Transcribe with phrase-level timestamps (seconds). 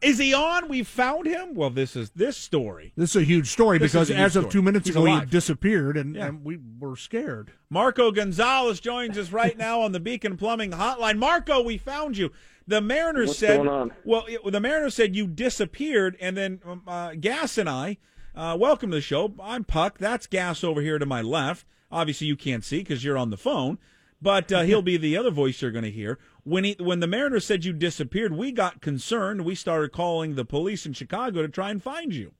[0.00, 0.68] Is he on?
[0.68, 1.54] We found him.
[1.54, 2.92] Well, this is this story.
[2.96, 5.26] This is a huge story This because huge as of two minutes He's ago, he
[5.26, 6.26] disappeared, and, Yeah.
[6.28, 7.52] and we were scared.
[7.70, 11.18] Marco Gonzales joins us right now on the Beacon Plumbing Hotline.
[11.18, 12.30] Marco, we found you.
[12.66, 13.92] The Mariners What's said, going on?
[14.04, 17.96] "Well, it- the Mariners said you disappeared," and then um, uh, Gas and I,
[18.34, 19.34] uh, welcome to the show.
[19.42, 19.98] I'm Puck.
[19.98, 21.64] That's Gas over here to my left.
[21.90, 23.78] Obviously, you can't see because you're on the phone,
[24.20, 26.18] but uh, he'll be the other voice you're going to hear.
[26.48, 29.44] When he, when the Mariners said you disappeared, we got concerned.
[29.44, 32.32] We started calling the police in Chicago to try and find you.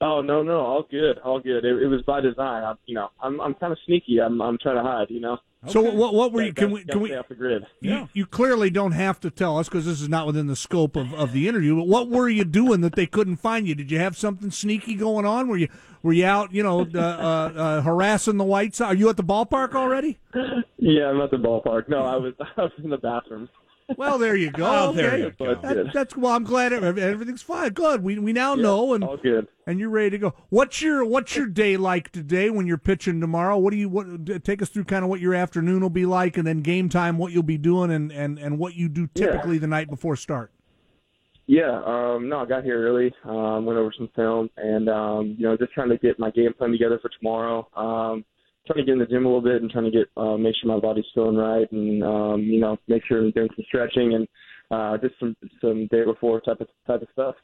[0.00, 1.64] Oh no, no, all good, all good.
[1.64, 2.62] It, it was by design.
[2.62, 4.18] I, you know, I'm I'm kind of sneaky.
[4.20, 5.06] I'm I'm trying to hide.
[5.08, 5.38] You know.
[5.66, 6.52] So what what were you?
[6.52, 7.14] Can we can we?
[7.14, 7.64] off the grid?
[7.80, 10.94] You, you clearly don't have to tell us because this is not within the scope
[10.94, 11.76] of, of the interview.
[11.76, 13.74] But what were you doing that they couldn't find you?
[13.74, 15.48] Did you have something sneaky going on?
[15.48, 15.68] Were you
[16.04, 18.92] were you out, you know, uh, uh, uh, harassing the White Sox?
[18.92, 20.18] Are you at the ballpark already?
[20.78, 21.88] Yeah, I'm at the ballpark.
[21.88, 23.48] No, I was I was in the bathroom.
[23.98, 24.64] Well, there you go.
[24.66, 24.96] Oh, okay.
[25.02, 25.54] there you go.
[25.56, 26.32] That- that's well.
[26.34, 27.70] I'm glad everything's fine.
[27.72, 28.02] Good.
[28.02, 29.46] We we now know, and all good.
[29.66, 30.34] and you're ready to go.
[30.48, 33.58] What's your what's your day like today when you're pitching tomorrow?
[33.58, 36.36] What do you what take us through kind of what your afternoon will be like,
[36.38, 39.26] and then game time, what you'll be doing, and and and what you do Yeah.
[39.26, 40.50] typically the night before start.
[41.46, 45.44] Yeah, um, no, I got here early, um, went over some film, and um, you
[45.46, 47.68] know, just trying to get my game plan together for tomorrow.
[47.76, 48.24] Um,
[48.66, 50.54] trying to get in the gym a little bit and trying to get uh, make
[50.60, 54.14] sure my body's feeling right, and um, you know, make sure I'm doing some stretching
[54.14, 54.28] and
[54.70, 57.34] uh, just some some day before type of type of stuff.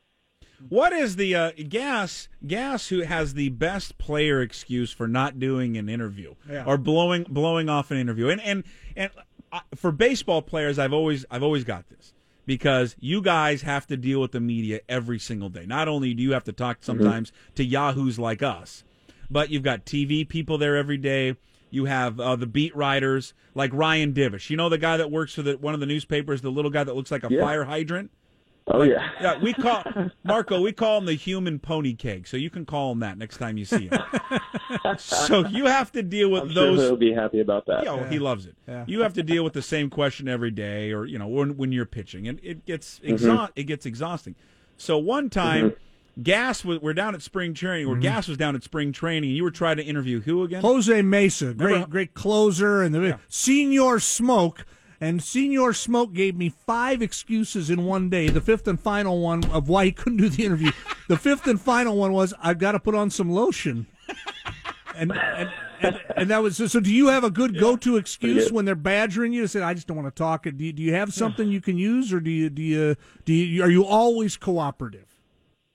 [0.68, 5.76] What is the uh, gas gas who has the best player excuse for not doing
[5.76, 6.64] an interview Yeah.
[6.66, 8.28] or blowing blowing off an interview?
[8.30, 8.64] And and
[8.96, 9.10] and
[9.52, 12.14] uh, for baseball players, I've always I've always got this
[12.46, 15.66] because you guys have to deal with the media every single day.
[15.66, 18.84] Not only do you have to talk sometimes to yahoos like us,
[19.30, 21.36] but you've got TV people there every day.
[21.70, 24.50] You have uh, the beat writers like Ryan Divish.
[24.50, 26.82] You know the guy that works for the, one of the newspapers, the little guy
[26.82, 27.44] that looks like a Yeah.
[27.44, 28.10] fire hydrant.
[28.72, 29.08] Oh yeah.
[29.20, 29.82] Yeah, we call
[30.24, 30.60] Marco.
[30.60, 32.26] We call him the human pony cake.
[32.26, 33.98] So you can call him that next time you see him.
[34.98, 36.80] so you have to deal with I'm sure those.
[36.80, 37.84] he'll be happy about that.
[37.84, 38.54] Yeah, he loves it.
[38.68, 38.84] Yeah.
[38.86, 41.72] You have to deal with the same question every day, or you know, when when
[41.72, 43.14] you're pitching, and it gets Mm-hmm.
[43.26, 44.34] exa- it gets exhausting.
[44.76, 45.74] So one time,
[46.22, 47.98] Gas was we're down at spring training, Mm-hmm.
[47.98, 49.30] or Gas was down at spring training.
[49.30, 50.62] and You were trying to interview who again?
[50.62, 54.64] Jose Mesa, great Remember- great closer, and the Señor Smoke.
[55.00, 58.28] And Señor Smoke gave me five excuses in one day.
[58.28, 60.72] The fifth and final one of why he couldn't do the interview.
[61.08, 63.86] the fifth and final one was I've got to put on some lotion.
[64.94, 65.50] And and,
[65.80, 66.80] and, and that was so.
[66.80, 69.86] Do you have a good go-to excuse when they're badgering you to say I just
[69.86, 70.42] don't want to talk?
[70.42, 73.32] Do you, do you have something you can use, or do you do you do
[73.32, 75.06] you, are you always cooperative?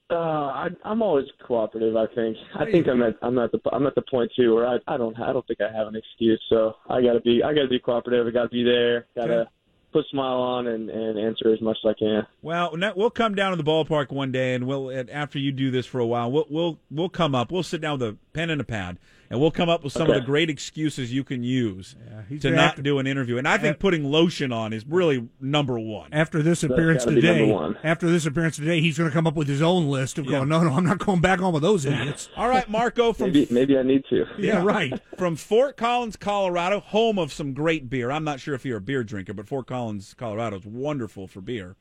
[0.09, 1.95] Uh, I, I'm always cooperative.
[1.95, 2.38] I think.
[2.55, 4.97] I think I'm at I'm at the I'm at the point too where I I
[4.97, 6.39] don't I don't think I have an excuse.
[6.49, 8.27] So I gotta be I gotta be cooperative.
[8.27, 9.07] I gotta be there.
[9.16, 9.49] Gotta Okay.
[9.93, 12.27] put a smile on and and answer as much as I can.
[12.43, 15.88] Well, we'll come down to the ballpark one day, and we'll after you do this
[15.88, 17.51] for a while, we'll we'll we'll come up.
[17.51, 18.99] We'll sit down with a pen and a pad,
[19.29, 21.95] and we'll come up with some of the great excuses you can use
[22.29, 23.37] he's to not to- do an interview.
[23.37, 26.13] And I think putting lotion on is really number one.
[26.13, 27.77] After this appearance today, one.
[27.83, 30.49] after this appearance today, he's going to come up with his own list of going.
[30.49, 32.29] No, no, I'm not going back on with those idiots.
[32.35, 34.25] All right, Marco from Maybe maybe I need to.
[34.37, 34.93] yeah, right.
[35.17, 38.11] from Fort Collins, Colorado, home of some great beer.
[38.11, 41.41] I'm not sure if you're a beer drinker, but Fort Collins, Colorado is wonderful for
[41.41, 41.75] beer.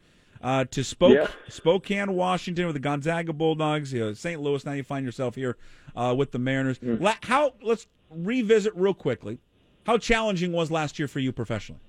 [0.44, 1.28] Uh, to Spoke, Yeah.
[1.48, 3.94] Spokane, Washington, with the Gonzaga Bulldogs.
[3.94, 4.38] You know, St.
[4.42, 4.62] Louis.
[4.66, 5.56] Now you find yourself here
[5.96, 6.78] uh, with the Mariners.
[6.82, 7.54] La- how?
[7.62, 9.38] Let's revisit real quickly.
[9.86, 11.80] How challenging was last year for you professionally?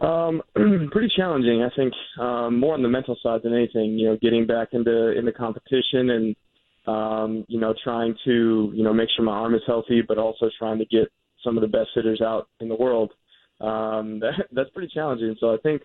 [0.00, 0.40] Um,
[0.90, 1.62] pretty challenging.
[1.62, 3.98] I think um, more on the mental side than anything.
[3.98, 6.36] You know, getting back into into competition and
[6.86, 10.48] um, you know trying to you know make sure my arm is healthy, but also
[10.58, 11.08] trying to get
[11.44, 13.12] some of the best hitters out in the world.
[13.60, 15.36] Um, that, that's pretty challenging.
[15.38, 15.82] So I think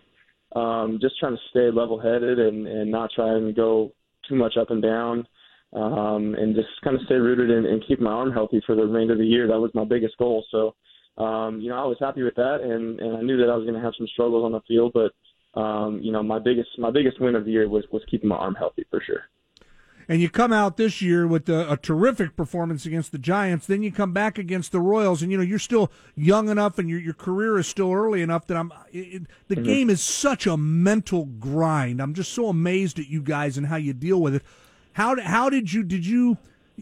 [0.54, 3.92] um, just trying to stay level headed and and not try and go
[4.28, 5.26] too much up and down.
[5.72, 8.82] Um, and just kind of stay rooted and, and keep my arm healthy for the
[8.82, 9.46] remainder of the year.
[9.48, 10.44] That was my biggest goal.
[10.50, 10.74] So,
[11.22, 13.64] um, you know, I was happy with that, and, and I knew that I was
[13.64, 15.12] going to have some struggles on the field, but
[15.60, 18.36] um, you know, my biggest my biggest win of the year was was keeping my
[18.36, 19.22] arm healthy for sure.
[20.08, 23.66] And you come out this year with a, a terrific performance against the Giants.
[23.66, 26.88] Then you come back against the Royals, and you know you're still young enough, and
[26.88, 28.72] your your career is still early enough that I'm.
[28.92, 29.64] It, the mm-hmm.
[29.64, 32.00] game is such a mental grind.
[32.00, 34.42] I'm just so amazed at you guys and how you deal with it.
[34.92, 36.38] How how did you did you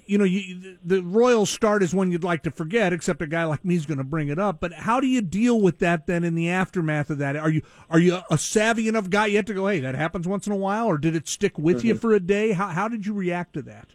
[0.06, 3.44] you know you, the royal start is one you'd like to forget, except a guy
[3.44, 4.60] like me is going to bring it up.
[4.60, 7.36] But how do you deal with that then in the aftermath of that?
[7.36, 10.46] Are you are you a savvy enough guy yet to go, hey, that happens once
[10.46, 12.52] in a while, or did it stick with you for a day?
[12.52, 13.88] How how did you react to that?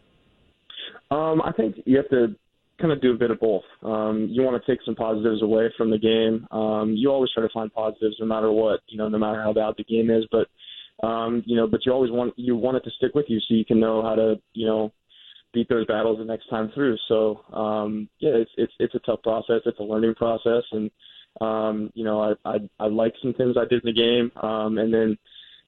[1.10, 2.36] Um, I think you have to
[2.80, 3.64] kind of do a bit of both.
[3.82, 6.46] Um, you want to take some positives away from the game.
[6.50, 9.52] Um, you always try to find positives no matter what, you know, no matter how
[9.52, 10.24] bad the game is.
[10.30, 10.48] But
[11.02, 13.54] Um, you know, but you always want you want it to stick with you so
[13.54, 14.92] you can know how to you know
[15.52, 16.96] beat those battles the next time through.
[17.08, 19.62] So um, yeah, it's it's it's a tough process.
[19.66, 20.90] It's a learning process, and
[21.40, 24.78] um, you know, I, I I like some things I did in the game, um,
[24.78, 25.18] and then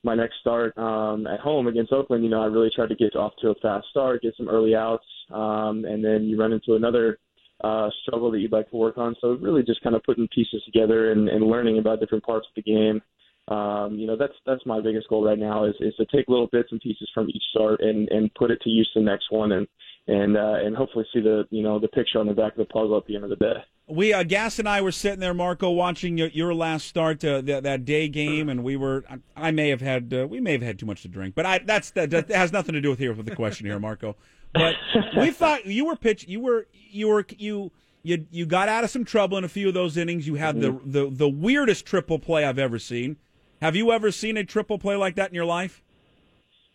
[0.05, 3.15] my next start um, at home against Oakland, you know, I really tried to get
[3.15, 6.75] off to a fast start, get some early outs, um, and then you run into
[6.75, 7.19] another
[7.63, 9.15] uh, struggle that you'd like to work on.
[9.21, 12.55] So really, just kind of putting pieces together and, and learning about different parts of
[12.57, 13.01] the game.
[13.49, 16.49] Um, you know, that's that's my biggest goal right now is is to take little
[16.53, 19.53] bits and pieces from each start and and put it to use the next one
[19.53, 19.67] and
[20.07, 22.65] and uh, and hopefully see the you know the picture on the back of the
[22.67, 23.55] puzzle at the end of the day.
[23.89, 27.41] We uh, Gas and I were sitting there, Marco, watching your, your last start uh,
[27.43, 29.05] that, that day game, and we were.
[29.11, 31.45] I, I may have had uh, we may have had too much to drink, but
[31.45, 34.17] I that's that, that has nothing to do with here with the question here, Marco.
[34.55, 34.77] But
[35.17, 37.73] we thought you were pitch you were you were you
[38.03, 40.27] you you got out of some trouble in a few of those innings.
[40.27, 43.17] You had the the the weirdest triple play I've ever seen.
[43.63, 45.85] Have you ever seen a triple play like that in your life?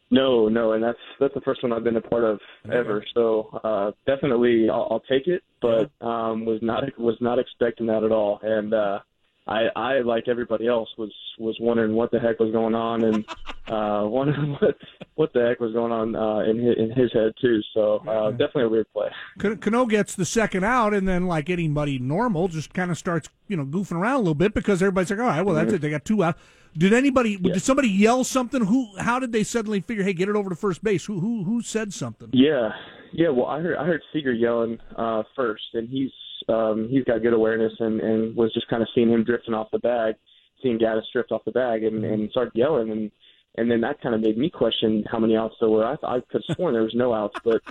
[0.10, 2.39] No, no, and that's that's the first one I've been a part of
[2.72, 3.06] ever.
[3.13, 8.06] So uh, definitely, I'll, I'll take it, but um, was not was not expecting that
[8.06, 8.39] at all.
[8.42, 9.00] And uh,
[9.47, 13.25] I, I like everybody else was was wondering what the heck was going on, and
[13.67, 14.77] uh, wondering what
[15.15, 17.61] what the heck was going on uh, in his, in his head too.
[17.73, 19.09] So uh, definitely a weird play.
[19.39, 23.57] Cano gets the second out, and then like anybody normal, just kind of starts you
[23.57, 25.89] know goofing around a little bit because everybody's like, all right, well that's it, they
[25.89, 26.38] got two out.
[26.77, 27.39] Did anybody?
[27.41, 27.53] Yeah.
[27.53, 28.65] Did somebody yell something?
[28.65, 28.89] Who?
[28.99, 30.03] How did they suddenly figure?
[30.03, 31.05] Hey, get it over to first base.
[31.05, 31.19] Who?
[31.19, 31.44] Who?
[31.44, 32.29] Who said something?
[32.33, 32.69] Yeah,
[33.13, 33.29] yeah.
[33.29, 36.11] Well, I heard I heard Seager yelling uh, first, and he's
[36.50, 39.72] um, he's got good awareness, and and was just kind of seeing him drifting off
[39.72, 40.16] the bag,
[40.62, 43.12] seeing Gattis drift off the bag, and and started yelling, and
[43.57, 45.86] and then that kind of made me question how many outs there were.
[45.86, 47.62] I, I could have sworn there was no outs, but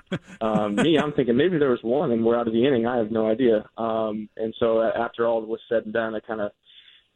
[0.40, 2.86] um, me, I'm thinking maybe there was one, and we're out of the inning.
[2.86, 3.68] I have no idea.
[3.78, 6.50] Um, and so after all was said and done, I kind of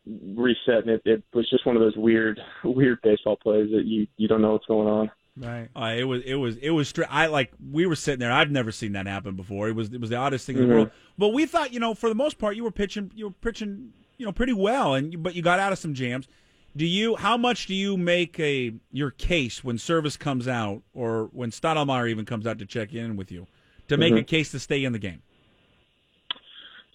[0.06, 4.06] reset, and it, it was just one of those weird, weird baseball plays that you
[4.16, 5.10] you don't know what's going on.
[5.40, 5.68] Right.
[5.74, 8.30] Uh, it was it was it was stri- I like we were sitting there.
[8.30, 9.68] I've never seen that happen before.
[9.68, 10.62] It was it was the oddest thing mm-hmm.
[10.64, 10.80] in the mm-hmm.
[10.82, 10.90] world.
[11.16, 13.92] But we thought, you know, for the most part, you were pitching you were pitching,
[14.18, 16.28] you know, pretty well, and but you got out of some jams.
[16.76, 17.16] Do you?
[17.16, 22.10] How much do you make a your case when Servais comes out, or when Stottlemyre
[22.10, 23.46] even comes out to check in with you,
[23.88, 24.20] to make mm-hmm.
[24.20, 25.22] a case to stay in the game?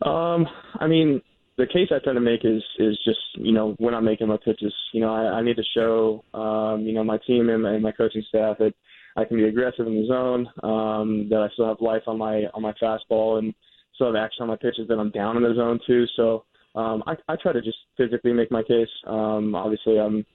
[0.01, 0.48] Um,
[0.80, 1.21] I mean,
[1.57, 4.38] the case I try to make is is just you know when I'm making my
[4.38, 7.74] pitches, you know I, I need to show um, you know my team and my,
[7.74, 8.74] and my coaching staff that
[9.16, 12.44] I can be aggressive in the zone, um, that I still have life on my
[12.54, 13.54] on my fastball and
[13.96, 16.06] still have action on my pitches that I'm down in the zone too.
[16.18, 16.44] So
[16.75, 18.90] um, I, I try to just physically make my case.
[19.08, 20.25] Um, obviously, I'm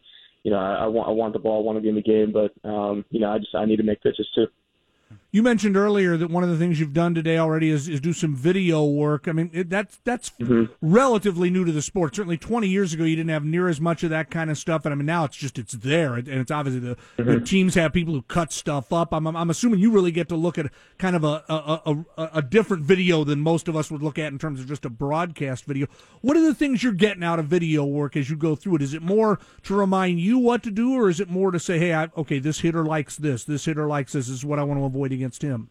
[0.43, 2.03] you know I, I want I want the ball, I want to be in the
[2.03, 4.47] game, but um, you know I just I need to make pitches too.
[5.33, 8.13] You mentioned earlier that one of the things you've done today already is, is do
[8.13, 9.29] some video work.
[9.29, 10.73] I mean, it, that's that's mm-hmm.
[10.81, 12.17] relatively new to the sport.
[12.17, 14.85] Certainly, 20 years ago, you didn't have near as much of that kind of stuff,
[14.85, 17.31] and I mean now it's just it's there, and it's obviously the, mm-hmm.
[17.31, 19.13] the teams have people who cut stuff up.
[19.13, 20.67] I'm, I'm assuming you really get to look at
[20.99, 24.33] kind of a, a a, a different video than most of us would look at
[24.33, 25.87] in terms of just a broadcast video.
[26.23, 28.83] What are the things you're getting out of video work as you go through it?
[28.83, 31.79] Is it more to remind you what to do, or is it more to say,
[31.79, 34.65] hey, I, okay, this hitter likes this, this hitter likes this, this is what I
[34.65, 35.69] want to avoid against him?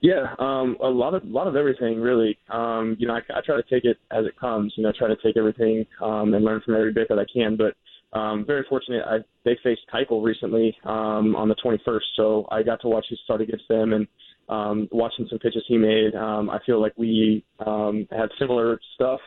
[0.00, 2.38] Yeah, um, a lot of a lot of everything really.
[2.50, 4.72] Um, you know, I, I try to take it as it comes.
[4.76, 7.56] You know, try to take everything um, and learn from every bit that I can.
[7.56, 7.74] But
[8.18, 12.80] um, very fortunate, I, they faced Keuchel recently um, on the 21st, so I got
[12.82, 14.06] to watch his start against them and
[14.48, 16.14] um, watching some pitches he made.
[16.14, 19.20] Um, I feel like we um, had similar stuff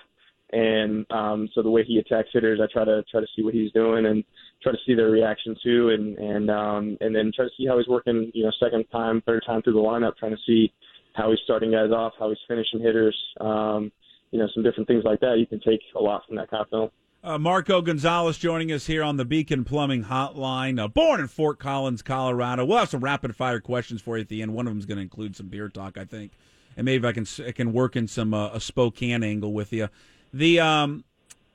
[0.53, 3.53] and um, so the way he attacks hitters, I try to try to see what
[3.53, 4.23] he's doing and
[4.61, 7.77] try to see their reaction too, and and um, and then try to see how
[7.77, 8.31] he's working.
[8.33, 10.71] You know, second time, third time through the lineup, trying to see
[11.13, 13.17] how he's starting guys off, how he's finishing hitters.
[13.39, 13.91] Um,
[14.31, 15.39] you know, some different things like that.
[15.39, 16.89] You can take a lot from that of film.
[17.23, 20.81] Uh, Marco Gonzales joining us here on the Beacon Plumbing Hotline.
[20.81, 22.65] Uh, born in Fort Collins, Colorado.
[22.65, 24.55] We'll have some rapid fire questions for you at the end.
[24.55, 26.31] One of them is going to include some beer talk, I think,
[26.75, 29.89] and maybe I can I can work in some uh, a Spokane angle with you.
[30.33, 31.03] The um,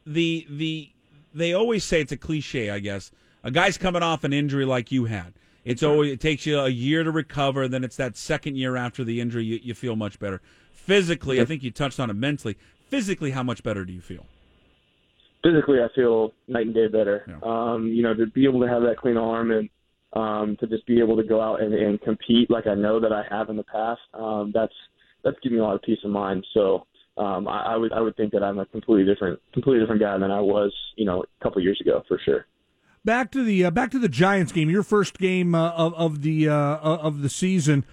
[0.07, 0.91] the the
[1.35, 3.11] they always say it's a cliche, I guess.
[3.45, 5.35] A guy's coming off an injury like you had.
[5.65, 7.69] It's always it takes you a year to recover.
[7.69, 10.41] Then it's that second year after the injury you, you feel much better.
[10.73, 12.57] Physically, I think you touched on it mentally.
[12.89, 14.25] Physically, how much better do you feel?
[15.43, 17.25] Physically, I feel night and day better.
[17.29, 17.39] Yeah.
[17.43, 19.69] Um, you know, to be able to have that clean arm and
[20.13, 23.13] um, to just be able to go out and, and compete like I know that
[23.13, 24.75] I have in the past, um, that's
[25.25, 26.47] that's giving me a lot of peace of mind.
[26.55, 26.87] So
[27.17, 30.17] um, I, I would I would think that I'm a completely different completely different guy
[30.19, 32.47] than I was you know a couple years ago for sure.
[33.05, 36.23] Back to the uh, back to the Giants game, your first game uh, of of
[36.23, 37.85] the uh, of the season.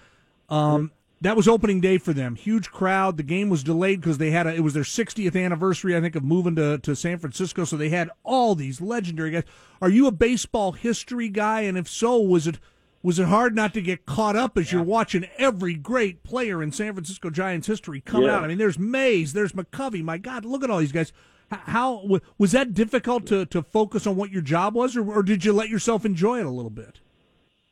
[0.48, 2.34] Um, that was opening day for them.
[2.36, 3.16] Huge crowd.
[3.16, 6.16] The game was delayed because they had a, it was their 60th anniversary, I think,
[6.16, 7.64] of moving to, to San Francisco.
[7.64, 9.44] So they had all these legendary guys.
[9.80, 11.62] Are you a baseball history guy?
[11.62, 12.58] And if so, was it
[13.04, 16.72] was it hard not to get caught up as you're watching every great player in
[16.72, 18.36] San Francisco Giants history come Yeah.
[18.38, 18.44] out?
[18.44, 20.02] I mean, there's Mays, there's McCovey.
[20.02, 21.12] My God, look at all these guys.
[21.50, 25.44] How was that difficult to, to focus on what your job was, or, or did
[25.44, 27.00] you let yourself enjoy it a little bit?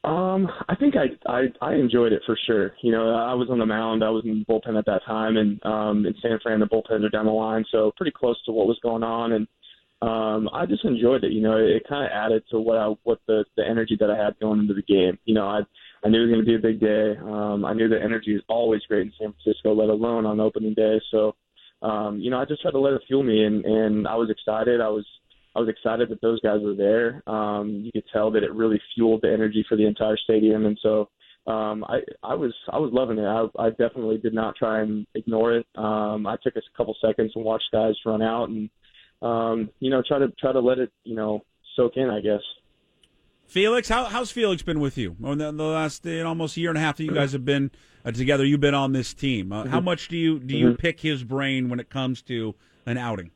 [0.05, 2.73] Um, I think I, I I enjoyed it for sure.
[2.83, 5.37] You know, I was on the mound, I was in the bullpen at that time,
[5.37, 8.53] and um, in San Fran, the bullpens are down the line, so pretty close to
[8.53, 9.47] what was going on, and
[10.03, 11.31] um, I just enjoyed it.
[11.31, 14.17] You know, it, kind of added to what I what the the energy that I
[14.17, 15.17] had going into the game.
[15.25, 15.61] You know, I
[16.05, 17.17] I knew it was going to be a big day.
[17.23, 20.75] Um, I knew the energy is always great in San Francisco, let alone on opening
[20.75, 21.01] day.
[21.13, 21.37] So,
[21.83, 24.29] um, you know, I just tried to let it fuel me, and and I was
[24.29, 24.81] excited.
[24.81, 25.07] I was
[25.55, 27.23] I was excited that those guys were there.
[27.29, 30.77] Um, you could tell that it really fueled the energy for the entire stadium, and
[30.83, 31.11] so
[31.47, 33.25] um, I I was I was loving it.
[33.25, 35.67] I, I definitely did not try and ignore it.
[35.77, 38.69] Um, I took a couple seconds and watched guys run out, and
[39.23, 41.43] um, you know try to try to let it you know
[41.77, 42.11] soak in.
[42.11, 42.41] I guess.
[43.47, 45.15] Felix, how, how's Felix been with you?
[45.23, 47.71] Over the, the last uh, almost year and a half that you guys have been
[48.03, 49.53] uh, together, you've been on this team.
[49.53, 52.55] Uh, how much do you do you pick his brain when it comes to
[52.87, 53.31] an outing?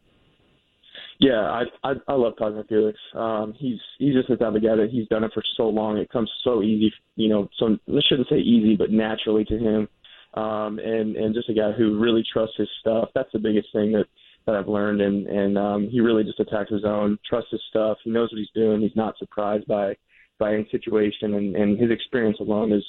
[1.19, 2.99] Yeah, I I, I love talking to Felix.
[3.14, 5.99] Um, he's he's just the type of guy that he's done it for so long.
[5.99, 7.49] It comes so easy, you know.
[7.59, 9.88] So I shouldn't say easy, but naturally to him.
[10.35, 13.09] Um, and and just a guy who really trusts his stuff.
[13.14, 14.07] That's the biggest thing that
[14.47, 15.00] that I've learned.
[15.00, 17.99] And and um, he really just attacks his own, trusts his stuff.
[18.05, 18.81] He knows what he's doing.
[18.81, 19.95] He's not surprised by
[20.38, 22.85] by any situation, and and his experience alone is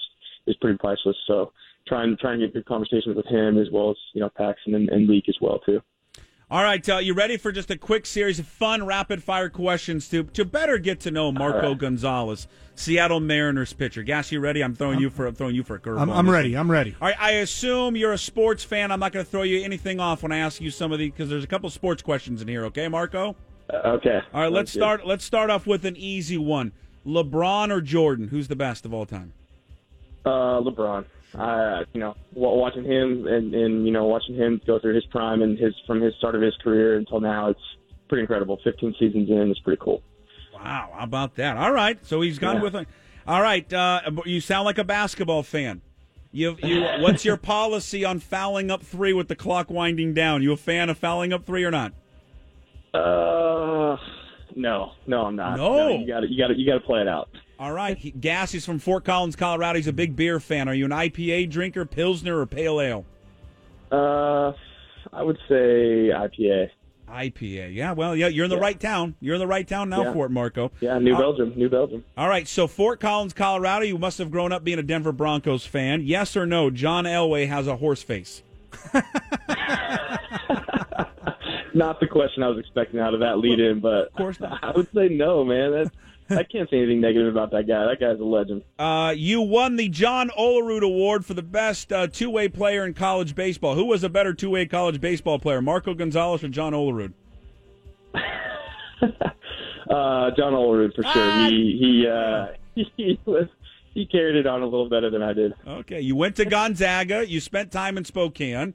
[0.47, 1.17] is pretty priceless.
[1.27, 1.51] So
[1.87, 4.75] trying and try and get good conversations with him as well as you know Paxton
[4.75, 5.81] and, and Leake as well too.
[6.49, 10.07] All right, uh, you ready for just a quick series of fun, rapid fire questions
[10.07, 11.77] to to better get to know Marco right.
[11.77, 14.01] Gonzales, Seattle Mariners pitcher.
[14.01, 14.63] Gas, you ready?
[14.63, 16.03] I'm throwing you for I'm throwing you for a curveball.
[16.03, 16.55] I'm, I'm ready.
[16.55, 16.95] I'm ready.
[17.01, 18.93] All right, I assume you're a sports fan.
[18.93, 21.09] I'm not going to throw you anything off when I ask you some of the
[21.09, 22.63] because there's a couple sports questions in here.
[22.67, 23.35] Okay, Marco.
[23.69, 24.21] Uh, okay.
[24.33, 24.79] All right, let's Sounds good.
[24.79, 25.05] start.
[25.05, 26.71] Let's start off with an easy one.
[27.05, 28.29] LeBron or Jordan?
[28.29, 29.33] Who's the best of all time?
[30.25, 31.03] Uh, LeBron.
[31.35, 35.41] Uh, you know, watching him and, and you know watching him go through his prime
[35.41, 37.59] and his from his start of his career until now, it's
[38.07, 38.59] pretty incredible.
[38.63, 40.01] 15 seasons in, it's pretty cool.
[40.53, 41.57] Wow, how about that?
[41.57, 42.61] All right, so he's gone Yeah.
[42.63, 42.85] with a.
[43.27, 45.81] All right, uh, you sound like a basketball fan.
[46.31, 50.41] You, you, what's your policy on fouling up three with the clock winding down?
[50.43, 51.93] You a fan of fouling up three or not?
[52.93, 53.97] Uh,
[54.55, 55.57] no, no, I'm not.
[55.57, 55.89] No.
[55.89, 57.29] you got to you got to you got to play it out.
[57.59, 58.51] All right, he, Gas.
[58.51, 59.77] He's from Fort Collins, Colorado.
[59.77, 60.67] He's a big beer fan.
[60.69, 63.05] Are you an IPA drinker, Pilsner, or Pale Ale?
[63.91, 64.51] Uh,
[65.11, 66.69] I would say IPA.
[67.09, 67.73] IPA.
[67.73, 68.61] Yeah, well, yeah, you're in the Yeah.
[68.61, 69.15] right town.
[69.21, 70.13] You're in the right town now Yeah.
[70.13, 70.71] for it, Marco.
[70.81, 72.03] Yeah, New Uh, Belgium, New Belgium.
[72.17, 73.85] All right, so Fort Collins, Colorado.
[73.85, 76.01] You must have grown up being a Denver Broncos fan.
[76.03, 76.69] Yes or no?
[76.69, 78.43] John Elway has a horse face.
[81.73, 84.63] Not the question I was expecting out of that lead in, but of course not.
[84.63, 85.71] I would say no, man.
[85.71, 85.91] That,
[86.29, 87.85] I can't say anything negative about that guy.
[87.85, 88.63] That guy's a legend.
[88.77, 93.35] Uh, you won the John Olerud Award for the best uh, two-way player in college
[93.35, 93.75] baseball.
[93.75, 97.13] Who was a better two-way college baseball player, Marco Gonzales or John Olerud?
[99.89, 101.11] Uh, John Olerud for sure.
[101.15, 101.47] Ah!
[101.47, 102.47] He he uh,
[102.97, 103.47] he was
[103.93, 105.53] he carried it on a little better than I did.
[105.65, 107.27] Okay, you went to Gonzaga.
[107.27, 108.73] You spent time in Spokane.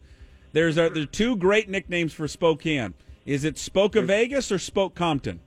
[0.53, 2.95] There's a, there's two great nicknames for Spokane.
[3.25, 5.41] Is it Spoke Vegas or Spoke Compton?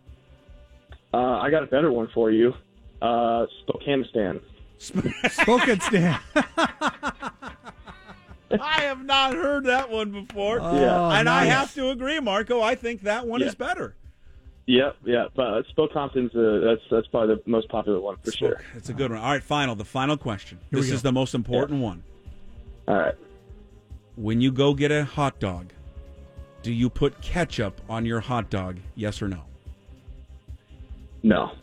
[1.15, 2.53] Uh, I got a better one for you.
[3.01, 4.41] Uh, Spokanistan.
[4.79, 6.19] Spoken Stan.
[8.59, 10.57] I have not heard that one before.
[10.59, 11.17] Yeah.
[11.17, 12.61] and I have to agree, Marco.
[12.61, 13.47] I think that one Yeah.
[13.47, 13.95] is better.
[14.67, 15.25] Yep, yeah.
[15.35, 18.61] But Spoke Compton's uh, that's that's probably the most popular one for sure.
[18.75, 19.19] It's a good one.
[19.21, 19.75] All right, final.
[19.75, 20.59] The final question.
[20.71, 22.03] Here this is the most important one.
[22.87, 23.13] All right.
[24.15, 25.71] When you go get a hot dog,
[26.63, 28.79] do you put ketchup on your hot dog?
[28.95, 29.43] Yes or no?
[31.25, 31.53] No.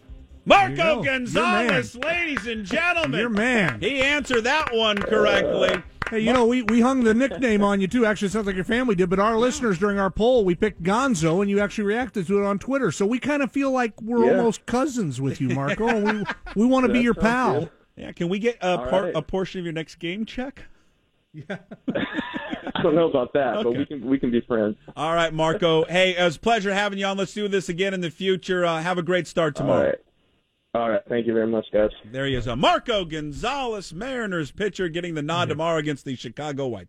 [0.45, 1.03] Marco go.
[1.05, 3.21] Gonzales, ladies and gentlemen.
[3.21, 3.81] Your man.
[3.81, 5.81] He answered that one correctly.
[6.11, 8.05] Hey, you know, we, we hung the nickname on you too.
[8.05, 10.83] Actually, it sounds like your family did, but our listeners during our poll, we picked
[10.83, 12.91] Gonzo, and you actually reacted to it on Twitter.
[12.91, 14.39] So we kind of feel like we're Yeah.
[14.39, 15.87] almost cousins with you, Marco.
[15.87, 16.25] and we
[16.57, 17.61] we want to be your pal.
[17.61, 17.71] good.
[17.97, 19.13] Yeah, can we get a, All part, right.
[19.15, 20.65] a portion of your next game check?
[22.83, 24.77] I don't know about that, but we can we can be friends.
[24.97, 25.85] All right, Marco.
[25.85, 27.17] hey, it was a pleasure having you on.
[27.17, 28.65] Let's do this again in the future.
[28.65, 29.87] Uh, have a great start tomorrow.
[29.87, 29.99] right.
[30.75, 31.03] All right.
[31.07, 31.91] Thank you very much, guys.
[32.11, 32.49] There he is.
[32.49, 36.81] Uh, Marco Gonzales, Mariners pitcher, getting the nod tomorrow against the Chicago White.